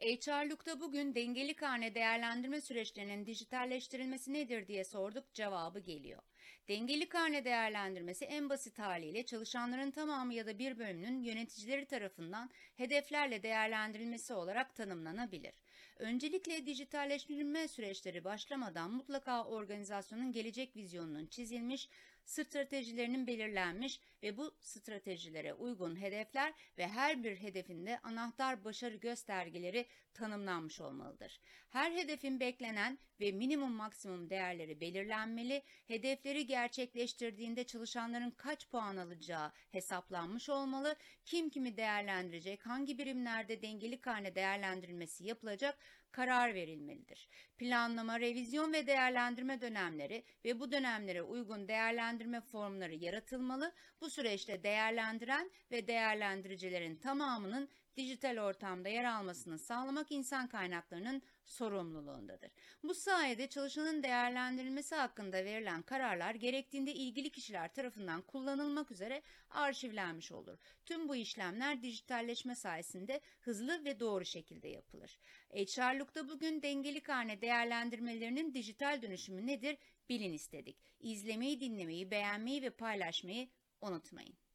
HR'lukta 0.00 0.80
bugün 0.80 1.14
dengeli 1.14 1.54
karne 1.54 1.94
değerlendirme 1.94 2.60
süreçlerinin 2.60 3.26
dijitalleştirilmesi 3.26 4.32
nedir 4.32 4.66
diye 4.66 4.84
sorduk, 4.84 5.34
cevabı 5.34 5.78
geliyor. 5.78 6.22
Dengeli 6.68 7.08
karne 7.08 7.44
değerlendirmesi 7.44 8.24
en 8.24 8.48
basit 8.48 8.78
haliyle 8.78 9.26
çalışanların 9.26 9.90
tamamı 9.90 10.34
ya 10.34 10.46
da 10.46 10.58
bir 10.58 10.78
bölümünün 10.78 11.22
yöneticileri 11.22 11.86
tarafından 11.86 12.50
hedeflerle 12.76 13.42
değerlendirilmesi 13.42 14.34
olarak 14.34 14.74
tanımlanabilir. 14.74 15.52
Öncelikle 15.98 16.66
dijitalleştirilme 16.66 17.68
süreçleri 17.68 18.24
başlamadan 18.24 18.90
mutlaka 18.90 19.44
organizasyonun 19.44 20.32
gelecek 20.32 20.76
vizyonunun 20.76 21.26
çizilmiş, 21.26 21.88
stratejilerinin 22.24 23.26
belirlenmiş 23.26 24.00
ve 24.22 24.36
bu 24.36 24.54
stratejilere 24.60 25.54
uygun 25.54 26.00
hedefler 26.00 26.52
ve 26.78 26.88
her 26.88 27.24
bir 27.24 27.36
hedefinde 27.36 27.98
anahtar 27.98 28.64
başarı 28.64 28.96
göstergeleri 28.96 29.86
tanımlanmış 30.14 30.80
olmalıdır. 30.80 31.40
Her 31.70 31.92
hedefin 31.92 32.40
beklenen 32.40 32.98
ve 33.20 33.32
minimum 33.32 33.72
maksimum 33.72 34.30
değerleri 34.30 34.80
belirlenmeli, 34.80 35.62
hedefleri 35.86 36.37
gerçekleştirdiğinde 36.42 37.64
çalışanların 37.64 38.30
kaç 38.30 38.68
puan 38.68 38.96
alacağı 38.96 39.52
hesaplanmış 39.70 40.48
olmalı, 40.48 40.96
kim 41.24 41.50
kimi 41.50 41.76
değerlendirecek, 41.76 42.66
hangi 42.66 42.98
birimlerde 42.98 43.62
dengeli 43.62 44.00
karne 44.00 44.34
değerlendirilmesi 44.34 45.24
yapılacak 45.24 45.78
karar 46.10 46.54
verilmelidir. 46.54 47.28
Planlama, 47.58 48.20
revizyon 48.20 48.72
ve 48.72 48.86
değerlendirme 48.86 49.60
dönemleri 49.60 50.24
ve 50.44 50.60
bu 50.60 50.72
dönemlere 50.72 51.22
uygun 51.22 51.68
değerlendirme 51.68 52.40
formları 52.40 52.94
yaratılmalı. 52.94 53.72
Bu 54.00 54.10
süreçte 54.10 54.62
değerlendiren 54.62 55.50
ve 55.70 55.86
değerlendiricilerin 55.86 56.96
tamamının 56.96 57.68
dijital 57.98 58.38
ortamda 58.38 58.88
yer 58.88 59.04
almasını 59.04 59.58
sağlamak 59.58 60.12
insan 60.12 60.48
kaynaklarının 60.48 61.22
sorumluluğundadır. 61.44 62.50
Bu 62.82 62.94
sayede 62.94 63.48
çalışanın 63.48 64.02
değerlendirilmesi 64.02 64.94
hakkında 64.94 65.44
verilen 65.44 65.82
kararlar 65.82 66.34
gerektiğinde 66.34 66.94
ilgili 66.94 67.30
kişiler 67.30 67.74
tarafından 67.74 68.22
kullanılmak 68.22 68.90
üzere 68.90 69.22
arşivlenmiş 69.50 70.32
olur. 70.32 70.58
Tüm 70.86 71.08
bu 71.08 71.16
işlemler 71.16 71.82
dijitalleşme 71.82 72.54
sayesinde 72.54 73.20
hızlı 73.40 73.84
ve 73.84 74.00
doğru 74.00 74.24
şekilde 74.24 74.68
yapılır. 74.68 75.18
HR'lukta 75.50 76.28
bugün 76.28 76.62
dengeli 76.62 77.00
karne 77.00 77.40
değerlendirmelerinin 77.40 78.54
dijital 78.54 79.02
dönüşümü 79.02 79.46
nedir 79.46 79.78
bilin 80.08 80.32
istedik. 80.32 80.76
İzlemeyi, 81.00 81.60
dinlemeyi, 81.60 82.10
beğenmeyi 82.10 82.62
ve 82.62 82.70
paylaşmayı 82.70 83.48
unutmayın. 83.80 84.47